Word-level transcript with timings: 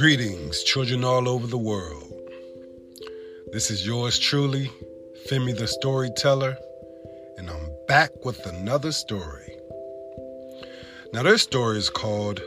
Greetings, 0.00 0.62
children 0.62 1.04
all 1.04 1.28
over 1.28 1.46
the 1.46 1.58
world. 1.58 2.10
This 3.52 3.70
is 3.70 3.86
yours 3.86 4.18
truly, 4.18 4.70
Femi 5.28 5.54
the 5.54 5.66
Storyteller, 5.66 6.56
and 7.36 7.50
I'm 7.50 7.68
back 7.86 8.24
with 8.24 8.46
another 8.46 8.92
story. 8.92 9.58
Now, 11.12 11.24
this 11.24 11.42
story 11.42 11.76
is 11.76 11.90
called 11.90 12.40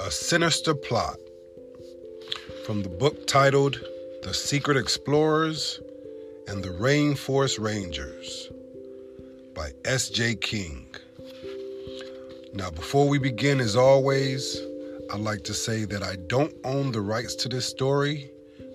A 0.00 0.10
Sinister 0.10 0.74
Plot 0.74 1.20
from 2.66 2.82
the 2.82 2.88
book 2.88 3.24
titled 3.28 3.80
The 4.24 4.34
Secret 4.34 4.76
Explorers 4.76 5.78
and 6.48 6.60
the 6.60 6.70
Rainforest 6.70 7.60
Rangers 7.60 8.50
by 9.54 9.70
S.J. 9.84 10.34
King. 10.34 10.88
Now, 12.52 12.72
before 12.72 13.08
we 13.08 13.20
begin, 13.20 13.60
as 13.60 13.76
always, 13.76 14.60
I'd 15.12 15.18
like 15.20 15.42
to 15.44 15.54
say 15.54 15.84
that 15.86 16.04
I 16.04 16.16
don't 16.28 16.54
own 16.62 16.92
the 16.92 17.00
rights 17.00 17.34
to 17.36 17.48
this 17.48 17.66
story, 17.66 18.30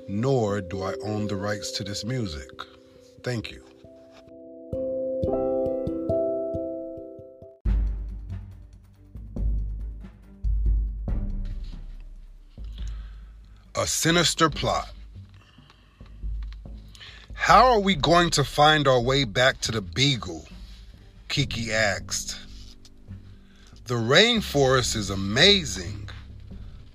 nor 0.09 0.59
do 0.59 0.83
I 0.83 0.93
own 1.01 1.27
the 1.27 1.37
rights 1.37 1.71
to 1.71 1.83
this 1.85 2.03
music. 2.03 2.49
Thank 3.23 3.51
you. 3.51 3.63
A 13.75 13.87
sinister 13.87 14.49
plot. 14.49 14.91
How 17.33 17.67
are 17.67 17.79
we 17.79 17.95
going 17.95 18.29
to 18.31 18.43
find 18.43 18.89
our 18.89 18.99
way 18.99 19.23
back 19.23 19.61
to 19.61 19.71
the 19.71 19.81
Beagle? 19.81 20.45
Kiki 21.29 21.71
asked. 21.71 22.39
The 23.85 23.95
rainforest 23.95 24.95
is 24.95 25.11
amazing, 25.11 26.09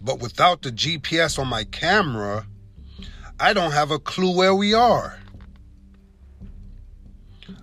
but 0.00 0.20
without 0.20 0.62
the 0.62 0.70
GPS 0.70 1.38
on 1.38 1.48
my 1.48 1.64
camera, 1.64 2.46
I 3.38 3.52
don't 3.52 3.72
have 3.72 3.90
a 3.90 3.98
clue 3.98 4.36
where 4.36 4.54
we 4.54 4.74
are. 4.74 5.18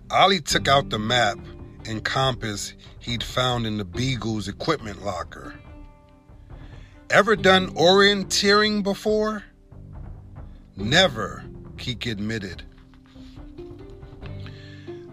Ollie 0.10 0.42
took 0.42 0.68
out 0.68 0.90
the 0.90 1.00
map 1.00 1.38
and 1.86 2.04
compass 2.04 2.74
he'd 3.00 3.24
found 3.24 3.66
in 3.66 3.78
the 3.78 3.86
Beagle's 3.86 4.48
equipment 4.48 5.04
locker. 5.04 5.56
Ever 7.10 7.36
done 7.36 7.70
orienteering 7.76 8.84
before? 8.84 9.44
Never, 10.76 11.44
Kiki 11.78 12.12
admitted. 12.12 12.64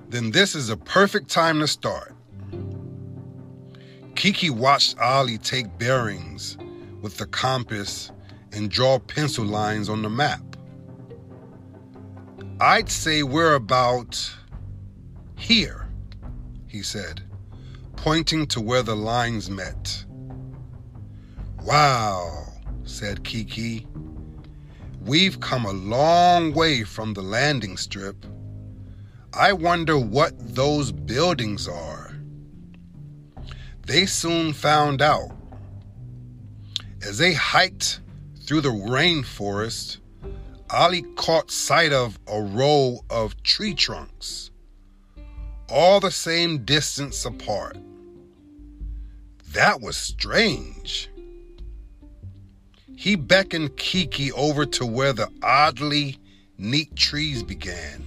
Then 0.09 0.31
this 0.31 0.55
is 0.55 0.69
a 0.69 0.77
perfect 0.77 1.29
time 1.29 1.61
to 1.61 1.67
start. 1.67 2.15
Kiki 4.15 4.51
watched 4.51 4.99
Ollie 4.99 5.39
take 5.39 5.79
bearings 5.79 6.57
with 7.05 7.19
the 7.19 7.27
compass 7.27 8.11
and 8.53 8.71
draw 8.71 8.99
pencil 8.99 9.45
lines 9.45 9.91
on 9.91 10.01
the 10.01 10.09
map. 10.09 10.41
I'd 12.63 12.89
say 12.89 13.23
we're 13.23 13.57
about 13.57 14.35
here, 15.37 15.87
he 16.67 16.81
said, 16.83 17.23
pointing 17.97 18.47
to 18.47 18.61
where 18.63 18.83
the 18.83 18.97
lines 18.97 19.51
met. 19.51 20.03
Wow, 21.63 22.47
said 22.85 23.23
Kiki. 23.23 23.87
We've 25.03 25.39
come 25.41 25.67
a 25.67 25.73
long 25.73 26.55
way 26.55 26.85
from 26.85 27.13
the 27.13 27.23
landing 27.23 27.77
strip. 27.77 28.25
I 29.35 29.53
wonder 29.53 29.99
what 29.99 30.33
those 30.55 30.91
buildings 30.91 31.69
are. 31.69 32.17
They 33.87 34.07
soon 34.07 34.55
found 34.55 35.03
out. 35.03 35.44
As 37.05 37.19
they 37.19 37.35
hiked 37.35 38.01
through 38.47 38.63
the 38.63 38.71
rainforest, 38.71 39.99
Ollie 40.71 41.05
caught 41.17 41.51
sight 41.51 41.93
of 41.93 42.19
a 42.27 42.41
row 42.41 43.05
of 43.11 43.43
tree 43.43 43.75
trunks, 43.75 44.51
all 45.69 46.01
the 46.01 46.11
same 46.11 46.65
distance 46.65 47.27
apart. 47.27 47.77
That 49.53 49.83
was 49.83 49.99
strange. 49.99 51.11
He 52.97 53.17
beckoned 53.17 53.77
Kiki 53.77 54.33
over 54.33 54.65
to 54.65 54.87
where 54.87 55.13
the 55.13 55.29
oddly 55.43 56.17
neat 56.57 56.97
trees 56.97 57.43
began. 57.43 58.03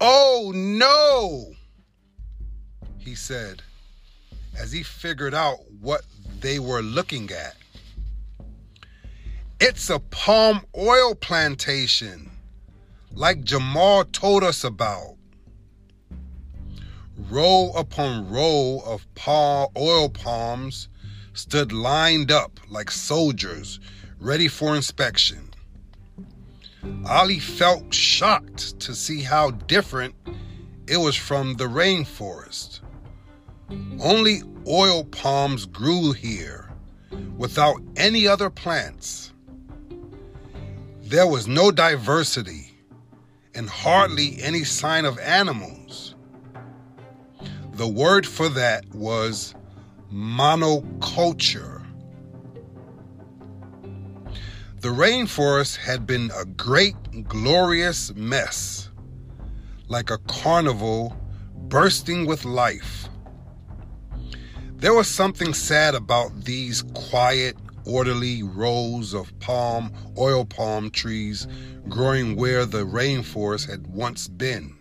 Oh 0.00 0.50
no! 0.54 1.52
He 2.96 3.14
said 3.14 3.62
as 4.58 4.72
he 4.72 4.82
figured 4.82 5.34
out 5.34 5.58
what 5.80 6.02
they 6.40 6.58
were 6.58 6.82
looking 6.82 7.30
at. 7.30 7.56
It's 9.60 9.90
a 9.90 9.98
palm 9.98 10.60
oil 10.76 11.14
plantation, 11.14 12.30
like 13.12 13.44
Jamal 13.44 14.04
told 14.04 14.44
us 14.44 14.64
about. 14.64 15.16
Row 17.30 17.72
upon 17.76 18.30
row 18.30 18.80
of 18.86 19.06
palm 19.14 19.68
oil 19.76 20.08
palms 20.08 20.88
stood 21.34 21.72
lined 21.72 22.30
up 22.30 22.60
like 22.68 22.90
soldiers 22.90 23.80
ready 24.20 24.48
for 24.48 24.76
inspection. 24.76 25.50
Ollie 27.06 27.40
felt 27.40 27.92
shocked 27.92 28.78
to 28.80 28.94
see 28.94 29.22
how 29.22 29.50
different 29.50 30.14
it 30.86 30.96
was 30.96 31.16
from 31.16 31.54
the 31.54 31.64
rainforest. 31.64 32.80
Only 34.00 34.42
oil 34.66 35.04
palms 35.04 35.66
grew 35.66 36.12
here 36.12 36.70
without 37.36 37.80
any 37.96 38.26
other 38.26 38.50
plants. 38.50 39.32
There 41.02 41.26
was 41.26 41.48
no 41.48 41.70
diversity 41.70 42.70
and 43.54 43.68
hardly 43.68 44.42
any 44.42 44.64
sign 44.64 45.04
of 45.04 45.18
animals. 45.18 46.14
The 47.72 47.88
word 47.88 48.26
for 48.26 48.48
that 48.50 48.84
was 48.94 49.54
monoculture. 50.12 51.84
The 54.80 54.88
rainforest 54.88 55.76
had 55.76 56.06
been 56.06 56.30
a 56.36 56.44
great, 56.44 56.94
glorious 57.26 58.14
mess, 58.14 58.90
like 59.88 60.10
a 60.10 60.18
carnival 60.18 61.16
bursting 61.68 62.26
with 62.26 62.44
life. 62.44 63.08
There 64.78 64.94
was 64.94 65.08
something 65.08 65.54
sad 65.54 65.96
about 65.96 66.44
these 66.44 66.82
quiet, 66.94 67.56
orderly 67.84 68.44
rows 68.44 69.12
of 69.12 69.36
palm, 69.40 69.92
oil 70.16 70.44
palm 70.44 70.90
trees 70.90 71.48
growing 71.88 72.36
where 72.36 72.64
the 72.64 72.86
rainforest 72.86 73.68
had 73.68 73.88
once 73.88 74.28
been. 74.28 74.76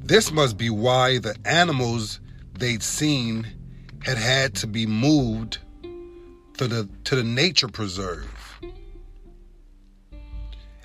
This 0.00 0.30
must 0.30 0.58
be 0.58 0.68
why 0.68 1.16
the 1.16 1.36
animals 1.46 2.20
they'd 2.58 2.82
seen 2.82 3.46
had 4.02 4.18
had 4.18 4.54
to 4.56 4.66
be 4.66 4.84
moved 4.84 5.56
to 6.58 6.68
the, 6.68 6.86
to 7.04 7.16
the 7.16 7.24
nature 7.24 7.68
preserve. 7.68 8.60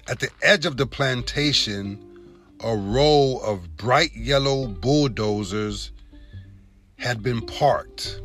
At 0.07 0.19
the 0.19 0.29
edge 0.41 0.65
of 0.65 0.77
the 0.77 0.87
plantation, 0.87 1.99
a 2.61 2.73
row 2.73 3.41
of 3.43 3.75
bright 3.75 4.15
yellow 4.15 4.67
bulldozers 4.67 5.91
had 7.03 7.21
been 7.21 7.41
parked, 7.41 8.21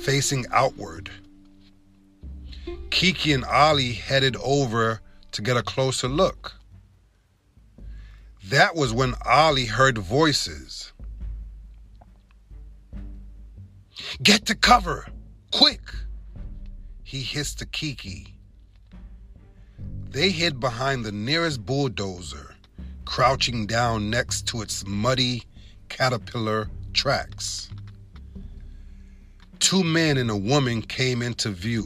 facing 0.00 0.46
outward. 0.50 1.10
Kiki 2.88 3.34
and 3.34 3.44
Ollie 3.44 3.92
headed 3.92 4.34
over 4.36 5.02
to 5.32 5.42
get 5.42 5.58
a 5.58 5.62
closer 5.62 6.08
look. 6.08 6.54
That 8.46 8.76
was 8.76 8.94
when 8.94 9.12
Ollie 9.26 9.66
heard 9.66 9.98
voices. 9.98 10.94
Get 14.22 14.46
to 14.46 14.54
cover! 14.54 15.06
Quick! 15.52 15.82
He 17.02 17.20
hissed 17.20 17.58
to 17.58 17.66
Kiki. 17.66 18.38
They 20.08 20.30
hid 20.30 20.60
behind 20.60 21.04
the 21.04 21.12
nearest 21.12 21.66
bulldozer, 21.66 22.54
crouching 23.04 23.66
down 23.66 24.08
next 24.08 24.48
to 24.48 24.62
its 24.62 24.86
muddy 24.86 25.42
caterpillar 25.90 26.70
tracks 26.94 27.68
two 29.74 29.82
men 29.82 30.18
and 30.18 30.30
a 30.30 30.36
woman 30.36 30.80
came 30.80 31.20
into 31.20 31.50
view. 31.50 31.82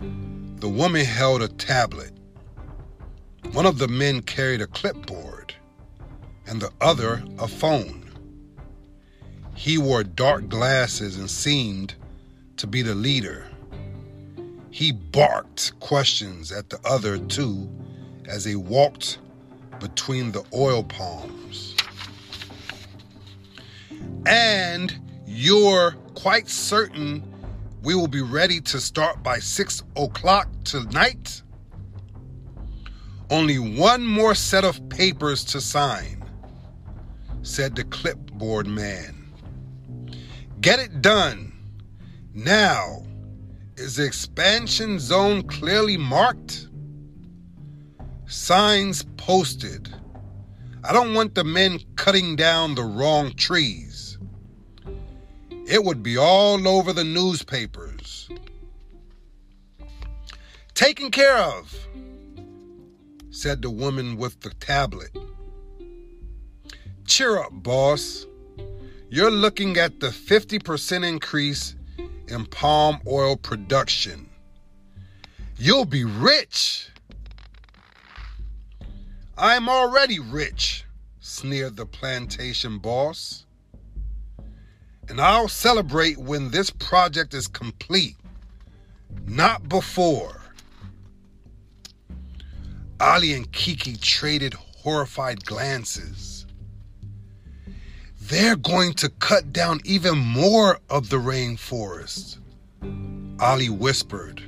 The 0.00 0.68
woman 0.70 1.04
held 1.04 1.42
a 1.42 1.48
tablet. 1.48 2.12
One 3.52 3.66
of 3.66 3.76
the 3.76 3.88
men 3.88 4.22
carried 4.22 4.62
a 4.62 4.66
clipboard, 4.66 5.54
and 6.46 6.62
the 6.62 6.70
other 6.80 7.22
a 7.38 7.46
phone. 7.46 8.10
He 9.54 9.76
wore 9.76 10.02
dark 10.02 10.48
glasses 10.48 11.18
and 11.18 11.28
seemed 11.28 11.94
to 12.56 12.66
be 12.66 12.80
the 12.80 12.94
leader. 12.94 13.46
He 14.70 14.92
barked 14.92 15.78
questions 15.78 16.52
at 16.52 16.70
the 16.70 16.80
other 16.86 17.18
two 17.18 17.68
as 18.24 18.44
they 18.44 18.56
walked 18.56 19.18
between 19.78 20.32
the 20.32 20.44
oil 20.54 20.84
palms. 20.84 21.76
And 24.24 25.03
you're 25.26 25.92
quite 26.14 26.48
certain 26.48 27.22
we 27.82 27.94
will 27.94 28.08
be 28.08 28.22
ready 28.22 28.60
to 28.62 28.80
start 28.80 29.22
by 29.22 29.38
6 29.38 29.82
o'clock 29.96 30.48
tonight. 30.64 31.42
Only 33.30 33.58
one 33.58 34.06
more 34.06 34.34
set 34.34 34.64
of 34.64 34.88
papers 34.88 35.44
to 35.46 35.60
sign, 35.60 36.24
said 37.42 37.76
the 37.76 37.84
clipboard 37.84 38.66
man. 38.66 39.32
Get 40.62 40.78
it 40.78 41.02
done. 41.02 41.52
Now, 42.32 43.02
is 43.76 43.96
the 43.96 44.04
expansion 44.06 44.98
zone 44.98 45.42
clearly 45.42 45.98
marked? 45.98 46.68
Signs 48.26 49.04
posted. 49.18 49.94
I 50.82 50.92
don't 50.94 51.12
want 51.12 51.34
the 51.34 51.44
men 51.44 51.80
cutting 51.96 52.34
down 52.34 52.74
the 52.74 52.82
wrong 52.82 53.34
trees. 53.34 53.83
It 55.66 55.82
would 55.82 56.02
be 56.02 56.18
all 56.18 56.68
over 56.68 56.92
the 56.92 57.04
newspapers. 57.04 58.28
Taken 60.74 61.10
care 61.10 61.38
of, 61.38 61.74
said 63.30 63.62
the 63.62 63.70
woman 63.70 64.16
with 64.16 64.40
the 64.40 64.50
tablet. 64.50 65.16
Cheer 67.06 67.38
up, 67.38 67.52
boss. 67.52 68.26
You're 69.08 69.30
looking 69.30 69.76
at 69.76 70.00
the 70.00 70.08
50% 70.08 71.06
increase 71.06 71.76
in 72.28 72.44
palm 72.46 73.00
oil 73.06 73.36
production. 73.36 74.28
You'll 75.56 75.84
be 75.84 76.04
rich. 76.04 76.90
I'm 79.38 79.68
already 79.68 80.18
rich, 80.18 80.84
sneered 81.20 81.76
the 81.76 81.86
plantation 81.86 82.78
boss. 82.78 83.43
And 85.08 85.20
I'll 85.20 85.48
celebrate 85.48 86.18
when 86.18 86.50
this 86.50 86.70
project 86.70 87.34
is 87.34 87.46
complete, 87.46 88.16
not 89.26 89.68
before. 89.68 90.40
Ollie 93.00 93.34
and 93.34 93.50
Kiki 93.52 93.96
traded 93.96 94.54
horrified 94.54 95.44
glances. 95.44 96.46
They're 98.20 98.56
going 98.56 98.94
to 98.94 99.10
cut 99.10 99.52
down 99.52 99.80
even 99.84 100.16
more 100.16 100.78
of 100.88 101.10
the 101.10 101.18
rainforest, 101.18 102.38
Ollie 103.38 103.68
whispered. 103.68 104.42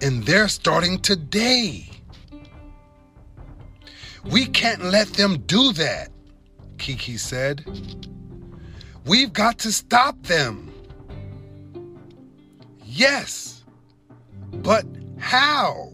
And 0.00 0.24
they're 0.24 0.48
starting 0.48 0.98
today. 0.98 1.90
We 4.24 4.46
can't 4.46 4.84
let 4.84 5.08
them 5.08 5.40
do 5.46 5.72
that, 5.74 6.08
Kiki 6.78 7.18
said. 7.18 7.64
We've 9.04 9.32
got 9.32 9.58
to 9.60 9.72
stop 9.72 10.22
them. 10.22 10.72
Yes, 12.84 13.64
but 14.52 14.84
how? 15.18 15.92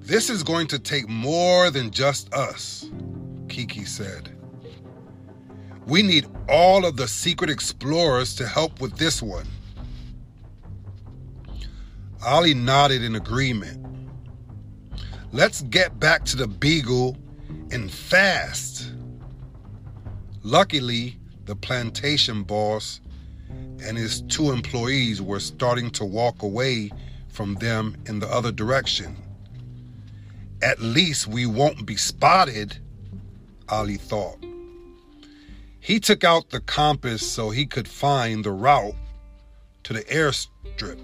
This 0.00 0.28
is 0.28 0.42
going 0.42 0.66
to 0.68 0.78
take 0.78 1.08
more 1.08 1.70
than 1.70 1.90
just 1.90 2.32
us, 2.34 2.90
Kiki 3.48 3.84
said. 3.84 4.30
We 5.86 6.02
need 6.02 6.26
all 6.48 6.84
of 6.84 6.96
the 6.96 7.08
secret 7.08 7.50
explorers 7.50 8.34
to 8.36 8.46
help 8.46 8.80
with 8.80 8.96
this 8.96 9.22
one. 9.22 9.46
Ollie 12.24 12.54
nodded 12.54 13.02
in 13.02 13.16
agreement. 13.16 13.84
Let's 15.32 15.62
get 15.62 15.98
back 15.98 16.24
to 16.26 16.36
the 16.36 16.46
Beagle 16.46 17.16
and 17.70 17.90
fast. 17.90 18.93
Luckily, 20.46 21.16
the 21.46 21.56
plantation 21.56 22.42
boss 22.42 23.00
and 23.82 23.96
his 23.96 24.20
two 24.28 24.50
employees 24.50 25.22
were 25.22 25.40
starting 25.40 25.90
to 25.92 26.04
walk 26.04 26.42
away 26.42 26.90
from 27.28 27.54
them 27.54 27.96
in 28.06 28.18
the 28.18 28.28
other 28.28 28.52
direction. 28.52 29.16
At 30.62 30.80
least 30.82 31.26
we 31.26 31.46
won't 31.46 31.86
be 31.86 31.96
spotted, 31.96 32.76
Ollie 33.70 33.96
thought. 33.96 34.36
He 35.80 35.98
took 35.98 36.24
out 36.24 36.50
the 36.50 36.60
compass 36.60 37.26
so 37.26 37.48
he 37.48 37.64
could 37.64 37.88
find 37.88 38.44
the 38.44 38.52
route 38.52 38.94
to 39.84 39.94
the 39.94 40.02
airstrip. 40.04 41.00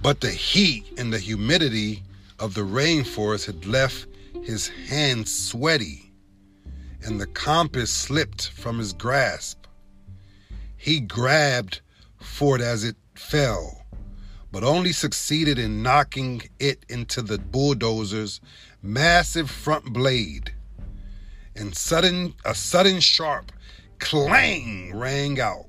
But 0.00 0.22
the 0.22 0.30
heat 0.30 0.86
and 0.96 1.12
the 1.12 1.18
humidity 1.18 2.02
of 2.38 2.54
the 2.54 2.62
rainforest 2.62 3.44
had 3.44 3.66
left 3.66 4.06
his 4.42 4.68
hands 4.68 5.30
sweaty, 5.30 6.10
and 7.04 7.20
the 7.20 7.26
compass 7.26 7.92
slipped 7.92 8.48
from 8.50 8.78
his 8.78 8.92
grasp. 8.92 9.66
He 10.76 11.00
grabbed 11.00 11.80
for 12.18 12.56
it 12.56 12.62
as 12.62 12.82
it 12.82 12.96
fell, 13.14 13.82
but 14.50 14.64
only 14.64 14.92
succeeded 14.92 15.58
in 15.58 15.82
knocking 15.82 16.42
it 16.58 16.84
into 16.88 17.20
the 17.22 17.38
bulldozer's 17.38 18.40
massive 18.82 19.50
front 19.50 19.92
blade. 19.92 20.52
And 21.54 21.76
sudden 21.76 22.34
a 22.44 22.54
sudden 22.54 23.00
sharp 23.00 23.52
clang 23.98 24.92
rang 24.94 25.40
out. 25.40 25.66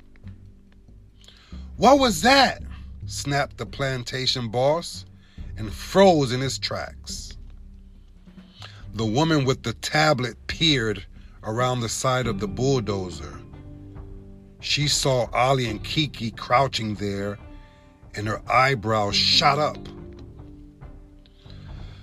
What 1.77 1.99
was 1.99 2.21
that? 2.21 2.63
snapped 3.05 3.57
the 3.57 3.65
plantation 3.65 4.49
boss 4.49 5.05
and 5.57 5.71
froze 5.71 6.31
in 6.31 6.41
his 6.41 6.57
tracks. 6.57 7.37
The 8.93 9.05
woman 9.05 9.45
with 9.45 9.63
the 9.63 9.73
tablet 9.73 10.35
peered 10.47 11.05
around 11.45 11.79
the 11.79 11.89
side 11.89 12.27
of 12.27 12.39
the 12.39 12.47
bulldozer. 12.47 13.39
She 14.59 14.87
saw 14.87 15.27
Ollie 15.31 15.69
and 15.69 15.83
Kiki 15.83 16.31
crouching 16.31 16.95
there, 16.95 17.37
and 18.15 18.27
her 18.27 18.41
eyebrows 18.51 19.15
shot 19.15 19.59
up. 19.59 19.77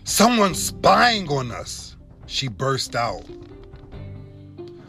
Someone's 0.05 0.63
spying 0.63 1.29
on 1.29 1.51
us, 1.51 1.97
she 2.27 2.49
burst 2.49 2.95
out. 2.95 3.25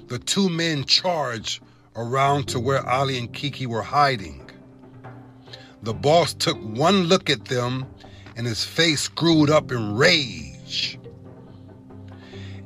The 0.07 0.19
two 0.19 0.49
men 0.49 0.83
charged 0.85 1.63
around 1.95 2.47
to 2.49 2.59
where 2.59 2.87
Ollie 2.87 3.17
and 3.17 3.31
Kiki 3.33 3.65
were 3.65 3.81
hiding. 3.81 4.49
The 5.83 5.93
boss 5.93 6.33
took 6.33 6.57
one 6.57 7.03
look 7.03 7.29
at 7.29 7.45
them 7.45 7.85
and 8.35 8.47
his 8.47 8.63
face 8.63 9.01
screwed 9.01 9.49
up 9.49 9.71
in 9.71 9.95
rage. 9.95 10.99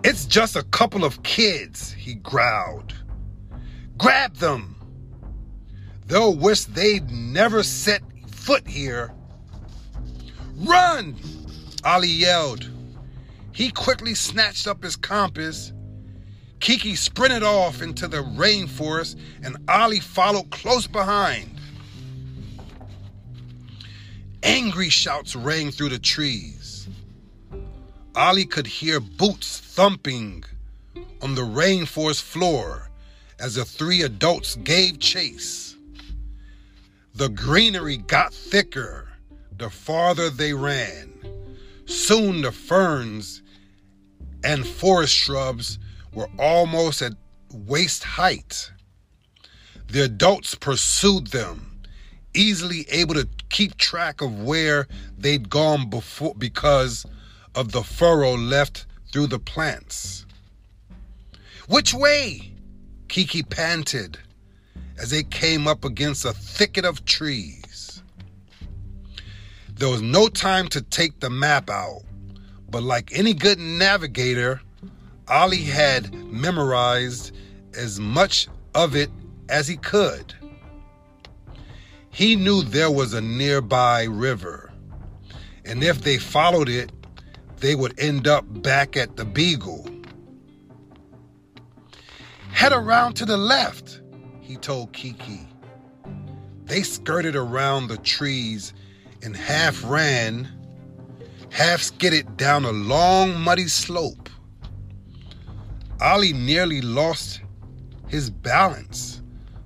It's 0.10 0.26
just 0.26 0.56
a 0.56 0.64
couple 0.64 1.04
of 1.04 1.22
kids, 1.24 1.92
he 1.92 2.14
growled. 2.14 2.94
Grab 3.98 4.36
them. 4.36 4.78
They'll 6.06 6.34
wish 6.34 6.64
they'd 6.64 7.12
never 7.12 7.62
set 7.62 8.02
foot 8.26 8.66
here. 8.66 9.14
Run! 10.60 11.18
Ollie 11.84 12.08
yelled. 12.08 12.72
He 13.52 13.70
quickly 13.70 14.16
snatched 14.16 14.66
up 14.66 14.82
his 14.82 14.96
compass. 14.96 15.74
Kiki 16.62 16.96
sprinted 16.96 17.44
off 17.44 17.82
into 17.82 18.08
the 18.08 18.24
rainforest, 18.24 19.20
and 19.44 19.58
Ollie 19.68 20.00
followed 20.00 20.50
close 20.52 20.88
behind. 20.88 21.60
Angry 24.42 24.88
shouts 24.88 25.36
rang 25.36 25.70
through 25.70 25.90
the 25.90 26.00
trees. 26.00 26.57
Ollie 28.18 28.46
could 28.46 28.66
hear 28.66 29.00
boots 29.00 29.60
thumping 29.60 30.44
on 31.22 31.36
the 31.36 31.44
rainforest 31.44 32.24
floor 32.24 32.90
as 33.40 33.54
the 33.54 33.64
three 33.64 34.02
adults 34.02 34.56
gave 34.56 34.98
chase. 34.98 35.76
The 37.14 37.30
greenery 37.30 37.98
got 37.98 38.34
thicker 38.34 39.08
the 39.56 39.70
farther 39.70 40.32
they 40.32 40.52
ran. 40.54 41.14
Soon 41.86 42.42
the 42.42 42.52
ferns 42.52 43.44
and 44.44 44.66
forest 44.66 45.14
shrubs 45.14 45.78
were 46.12 46.30
almost 46.40 47.04
at 47.04 47.14
waist 47.54 48.04
height. 48.04 48.72
The 49.90 50.06
adults 50.06 50.56
pursued 50.56 51.28
them 51.28 51.82
easily 52.34 52.88
able 52.90 53.14
to 53.14 53.28
keep 53.50 53.78
track 53.78 54.22
of 54.22 54.42
where 54.42 54.88
they'd 55.20 55.52
gone 55.52 55.92
before 55.92 56.34
because 56.36 57.06
of 57.58 57.72
the 57.72 57.82
furrow 57.82 58.38
left 58.38 58.86
through 59.12 59.26
the 59.26 59.40
plants. 59.40 60.28
Which 61.68 61.92
way? 61.92 62.54
Kiki 63.08 63.42
panted 63.42 64.20
as 65.00 65.10
they 65.10 65.24
came 65.24 65.68
up 65.68 65.84
against 65.84 66.24
a 66.24 66.34
thicket 66.34 66.86
of 66.86 67.04
trees. 67.06 68.04
There 69.74 69.90
was 69.90 70.04
no 70.04 70.28
time 70.28 70.68
to 70.68 70.84
take 70.84 71.20
the 71.20 71.32
map 71.32 71.72
out, 71.72 72.04
but 72.70 72.84
like 72.84 73.18
any 73.18 73.34
good 73.34 73.58
navigator, 73.58 74.62
Ollie 75.28 75.64
had 75.64 76.14
memorized 76.32 77.36
as 77.74 78.00
much 78.00 78.48
of 78.76 78.96
it 78.96 79.10
as 79.50 79.68
he 79.68 79.78
could. 79.78 80.32
He 82.12 82.36
knew 82.36 82.62
there 82.62 82.92
was 82.92 83.16
a 83.16 83.22
nearby 83.22 84.04
river, 84.04 84.72
and 85.66 85.84
if 85.84 86.02
they 86.02 86.20
followed 86.20 86.70
it, 86.70 86.92
they 87.60 87.76
would 87.76 88.00
end 88.00 88.28
up 88.28 88.46
back 88.62 88.96
at 88.96 89.18
the 89.18 89.26
Beagle. 89.26 89.88
Head 92.52 92.72
around 92.72 93.14
to 93.16 93.26
the 93.26 93.38
left, 93.38 94.02
he 94.42 94.56
told 94.56 94.94
Kiki. 94.94 95.48
They 96.66 96.84
skirted 96.84 97.36
around 97.36 97.88
the 97.88 97.98
trees 97.98 98.74
and 99.24 99.36
half 99.36 99.84
ran, 99.84 100.48
half 101.50 101.82
skidded 101.82 102.38
down 102.38 102.66
a 102.66 102.72
long, 102.72 103.40
muddy 103.40 103.68
slope. 103.68 104.30
Ollie 106.02 106.34
nearly 106.34 106.82
lost 106.82 107.42
his 108.08 108.30
balance, 108.30 109.22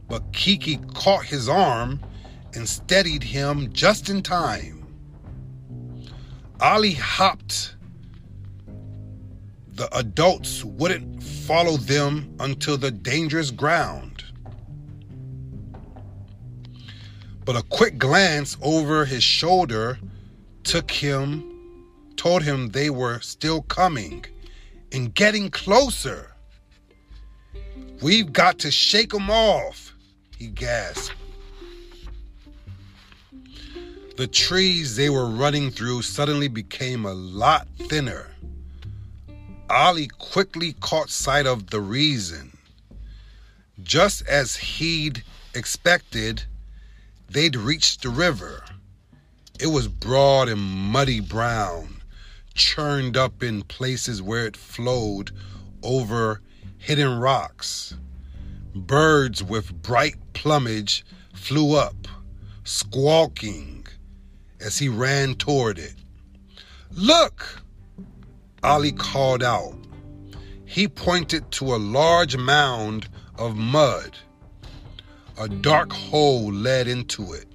but 0.07 0.31
Kiki 0.31 0.77
caught 0.93 1.25
his 1.25 1.49
arm 1.49 1.99
and 2.53 2.67
steadied 2.67 3.23
him 3.23 3.71
just 3.73 4.09
in 4.09 4.21
time. 4.21 4.85
Ollie 6.61 6.93
hopped. 6.93 7.75
The 9.73 9.89
adults 9.97 10.63
wouldn't 10.63 11.23
follow 11.23 11.77
them 11.77 12.35
until 12.39 12.77
the 12.77 12.91
dangerous 12.91 13.51
ground. 13.51 14.23
But 17.45 17.55
a 17.55 17.63
quick 17.63 17.97
glance 17.97 18.57
over 18.61 19.05
his 19.05 19.23
shoulder 19.23 19.97
took 20.63 20.91
him, 20.91 21.87
told 22.15 22.43
him 22.43 22.69
they 22.69 22.89
were 22.89 23.19
still 23.21 23.61
coming 23.63 24.25
and 24.91 25.13
getting 25.13 25.49
closer. 25.49 26.33
We've 28.01 28.31
got 28.31 28.59
to 28.59 28.71
shake 28.71 29.11
them 29.11 29.29
off, 29.29 29.93
he 30.37 30.47
gasped. 30.47 31.15
The 34.17 34.27
trees 34.27 34.95
they 34.95 35.09
were 35.09 35.29
running 35.29 35.71
through 35.71 36.01
suddenly 36.03 36.47
became 36.47 37.05
a 37.05 37.13
lot 37.13 37.67
thinner. 37.89 38.31
Ollie 39.71 40.09
quickly 40.17 40.73
caught 40.73 41.09
sight 41.09 41.47
of 41.47 41.69
the 41.69 41.79
reason. 41.79 42.57
Just 43.81 44.21
as 44.27 44.57
he'd 44.57 45.23
expected, 45.55 46.43
they'd 47.29 47.55
reached 47.55 48.01
the 48.01 48.09
river. 48.09 48.65
It 49.61 49.67
was 49.67 49.87
broad 49.87 50.49
and 50.49 50.61
muddy 50.61 51.21
brown, 51.21 52.01
churned 52.53 53.15
up 53.15 53.41
in 53.41 53.63
places 53.63 54.21
where 54.21 54.45
it 54.45 54.57
flowed 54.57 55.31
over 55.81 56.41
hidden 56.77 57.17
rocks. 57.17 57.95
Birds 58.75 59.41
with 59.41 59.81
bright 59.81 60.15
plumage 60.33 61.05
flew 61.33 61.77
up, 61.77 62.09
squawking 62.65 63.87
as 64.59 64.79
he 64.79 64.89
ran 64.89 65.35
toward 65.35 65.79
it. 65.79 65.95
Look! 66.91 67.63
Ollie 68.63 68.91
called 68.91 69.41
out. 69.43 69.75
He 70.65 70.87
pointed 70.87 71.51
to 71.53 71.73
a 71.73 71.77
large 71.77 72.37
mound 72.37 73.09
of 73.37 73.55
mud. 73.55 74.17
A 75.37 75.49
dark 75.49 75.91
hole 75.91 76.53
led 76.53 76.87
into 76.87 77.33
it, 77.33 77.47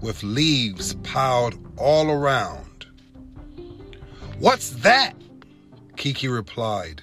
with 0.00 0.22
leaves 0.22 0.94
piled 1.02 1.54
all 1.76 2.10
around. 2.10 2.86
What's 4.38 4.70
that? 4.70 5.14
Kiki 5.96 6.28
replied. 6.28 7.02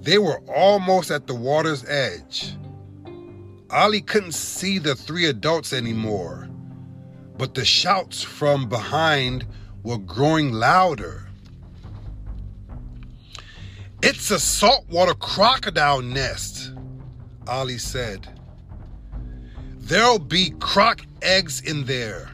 They 0.00 0.18
were 0.18 0.38
almost 0.46 1.10
at 1.10 1.26
the 1.26 1.34
water's 1.34 1.84
edge. 1.86 2.54
Ollie 3.70 4.02
couldn't 4.02 4.32
see 4.32 4.78
the 4.78 4.94
three 4.94 5.26
adults 5.26 5.72
anymore, 5.72 6.48
but 7.38 7.54
the 7.54 7.64
shouts 7.64 8.22
from 8.22 8.68
behind 8.68 9.46
were 9.82 9.98
growing 9.98 10.52
louder. 10.52 11.28
It's 14.04 14.32
a 14.32 14.40
saltwater 14.40 15.14
crocodile 15.14 16.02
nest, 16.02 16.72
Ollie 17.46 17.78
said. 17.78 18.26
There'll 19.78 20.18
be 20.18 20.50
croc 20.58 21.02
eggs 21.22 21.60
in 21.60 21.84
there. 21.84 22.28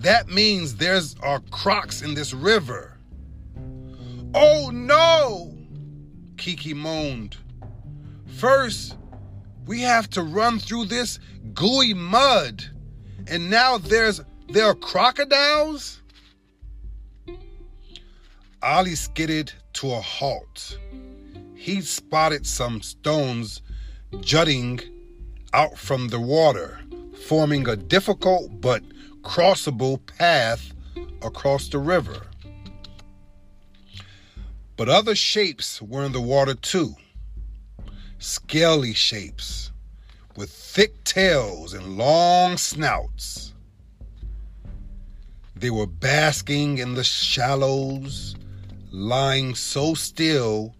That 0.00 0.28
means 0.28 0.76
there's 0.76 1.16
are 1.22 1.40
crocs 1.50 2.02
in 2.02 2.12
this 2.12 2.34
river. 2.34 2.98
Oh 4.34 4.68
no! 4.70 5.56
Kiki 6.36 6.74
moaned. 6.74 7.38
First, 8.36 8.98
we 9.66 9.80
have 9.80 10.10
to 10.10 10.22
run 10.22 10.58
through 10.58 10.84
this 10.84 11.18
gooey 11.54 11.94
mud. 11.94 12.62
And 13.26 13.48
now 13.48 13.78
there's 13.78 14.20
there 14.50 14.66
are 14.66 14.74
crocodiles? 14.74 16.02
Ollie 18.62 18.94
skidded 18.94 19.54
to 19.74 19.92
a 19.92 20.00
halt. 20.00 20.78
He 21.66 21.80
spotted 21.80 22.46
some 22.46 22.80
stones 22.80 23.60
jutting 24.20 24.78
out 25.52 25.76
from 25.76 26.06
the 26.06 26.20
water, 26.20 26.78
forming 27.26 27.68
a 27.68 27.74
difficult 27.74 28.60
but 28.60 28.84
crossable 29.22 29.98
path 30.16 30.72
across 31.22 31.68
the 31.68 31.80
river. 31.80 32.28
But 34.76 34.88
other 34.88 35.16
shapes 35.16 35.82
were 35.82 36.04
in 36.04 36.12
the 36.12 36.20
water 36.20 36.54
too. 36.54 36.94
Scaly 38.20 38.92
shapes 38.92 39.72
with 40.36 40.50
thick 40.50 41.02
tails 41.02 41.74
and 41.74 41.98
long 41.98 42.58
snouts. 42.58 43.54
They 45.56 45.70
were 45.70 45.88
basking 45.88 46.78
in 46.78 46.94
the 46.94 47.02
shallows, 47.02 48.36
lying 48.92 49.56
so 49.56 49.94
still 49.94 50.76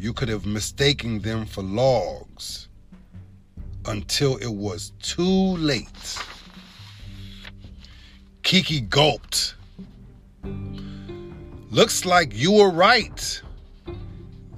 you 0.00 0.14
could 0.14 0.30
have 0.30 0.46
mistaken 0.46 1.20
them 1.20 1.44
for 1.44 1.62
logs 1.62 2.68
until 3.84 4.38
it 4.38 4.48
was 4.48 4.92
too 5.02 5.56
late. 5.58 6.18
Kiki 8.42 8.80
gulped. 8.80 9.56
Looks 11.70 12.06
like 12.06 12.34
you 12.34 12.52
were 12.52 12.70
right. 12.70 13.42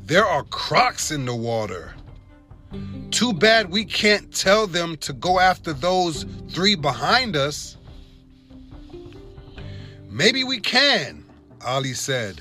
There 0.05 0.25
are 0.25 0.45
crocs 0.45 1.11
in 1.11 1.25
the 1.25 1.35
water. 1.35 1.93
Too 3.11 3.33
bad 3.33 3.69
we 3.69 3.85
can't 3.85 4.33
tell 4.33 4.69
them 4.69 4.97
to 4.99 5.13
go 5.13 5.41
after 5.41 5.73
those 5.73 6.25
three 6.51 6.77
behind 6.77 7.35
us. 7.35 7.77
Maybe 10.09 10.45
we 10.45 10.61
can, 10.61 11.25
Ollie 11.67 11.95
said. 11.95 12.41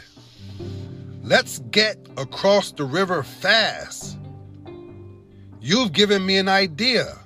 Let's 1.31 1.59
get 1.71 1.97
across 2.17 2.73
the 2.73 2.83
river 2.83 3.23
fast. 3.23 4.17
You've 5.61 5.93
given 5.93 6.25
me 6.25 6.37
an 6.37 6.49
idea. 6.49 7.17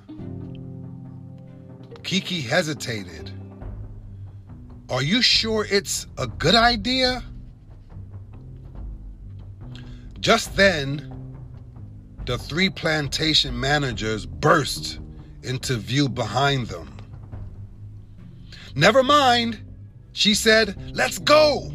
Kiki 2.04 2.40
hesitated. 2.40 3.32
Are 4.92 5.02
you 5.02 5.24
sure 5.24 5.66
it's 5.68 6.06
a 6.20 6.28
good 6.28 6.54
idea? 6.54 7.24
Just 10.20 10.56
then, 10.56 11.12
the 12.28 12.38
three 12.38 12.70
plantation 12.70 13.60
managers 13.60 14.28
burst 14.28 15.00
into 15.42 15.78
view 15.78 16.10
behind 16.10 16.68
them. 16.68 16.96
Never 18.76 19.02
mind, 19.02 19.58
she 20.12 20.36
said, 20.36 20.96
let's 20.96 21.18
go. 21.18 21.72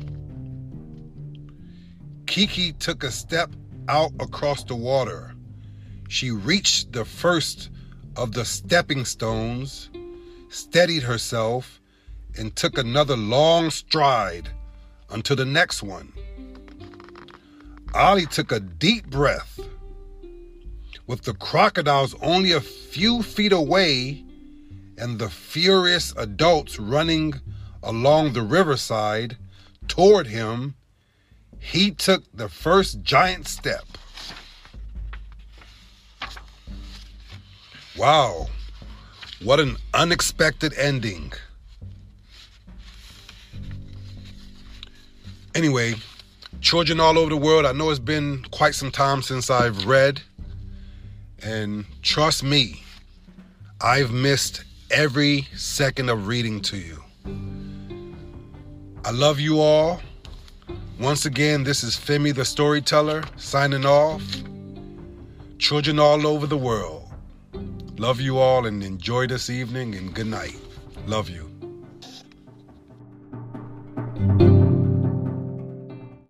Kiki 2.30 2.70
took 2.74 3.02
a 3.02 3.10
step 3.10 3.50
out 3.88 4.12
across 4.20 4.62
the 4.62 4.76
water. 4.76 5.34
She 6.08 6.30
reached 6.30 6.92
the 6.92 7.04
first 7.04 7.70
of 8.14 8.34
the 8.34 8.44
stepping 8.44 9.04
stones, 9.04 9.90
steadied 10.48 11.02
herself, 11.02 11.80
and 12.38 12.54
took 12.54 12.78
another 12.78 13.16
long 13.16 13.70
stride 13.70 14.48
until 15.10 15.34
the 15.34 15.44
next 15.44 15.82
one. 15.82 16.12
Ollie 17.94 18.26
took 18.26 18.52
a 18.52 18.60
deep 18.60 19.10
breath. 19.10 19.58
With 21.08 21.22
the 21.22 21.34
crocodiles 21.34 22.14
only 22.22 22.52
a 22.52 22.60
few 22.60 23.24
feet 23.24 23.52
away 23.52 24.24
and 24.96 25.18
the 25.18 25.30
furious 25.30 26.14
adults 26.16 26.78
running 26.78 27.40
along 27.82 28.34
the 28.34 28.42
riverside 28.42 29.36
toward 29.88 30.28
him, 30.28 30.76
he 31.60 31.92
took 31.92 32.24
the 32.34 32.48
first 32.48 33.02
giant 33.02 33.46
step. 33.46 33.84
Wow, 37.96 38.48
what 39.42 39.60
an 39.60 39.76
unexpected 39.94 40.72
ending. 40.76 41.32
Anyway, 45.54 45.94
children 46.60 46.98
all 47.00 47.18
over 47.18 47.30
the 47.30 47.36
world, 47.36 47.66
I 47.66 47.72
know 47.72 47.90
it's 47.90 47.98
been 47.98 48.44
quite 48.50 48.74
some 48.74 48.90
time 48.90 49.20
since 49.22 49.50
I've 49.50 49.84
read, 49.84 50.22
and 51.42 51.84
trust 52.02 52.42
me, 52.42 52.82
I've 53.80 54.12
missed 54.12 54.64
every 54.90 55.48
second 55.56 56.08
of 56.08 56.26
reading 56.26 56.60
to 56.62 56.76
you. 56.76 57.02
I 59.04 59.10
love 59.10 59.40
you 59.40 59.60
all. 59.60 60.00
Once 61.00 61.24
again, 61.24 61.64
this 61.64 61.82
is 61.82 61.96
Femi 61.96 62.34
the 62.34 62.44
Storyteller 62.44 63.24
signing 63.36 63.86
off. 63.86 64.22
Children 65.58 65.98
all 65.98 66.26
over 66.26 66.46
the 66.46 66.58
world, 66.58 67.10
love 67.98 68.20
you 68.20 68.36
all 68.36 68.66
and 68.66 68.82
enjoy 68.82 69.26
this 69.26 69.48
evening 69.48 69.94
and 69.94 70.14
good 70.14 70.26
night. 70.26 70.58
Love 71.06 71.30
you. 71.30 71.48